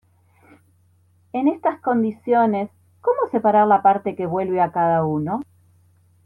En 1.31 1.47
estas 1.47 1.79
condiciones 1.79 2.71
¿cómo 3.01 3.29
separar 3.29 3.67
la 3.67 3.83
parte 3.83 4.15
que 4.15 4.25
vuelve 4.25 4.59
a 4.59 4.71
cada 4.71 5.05
uno?. 5.05 5.41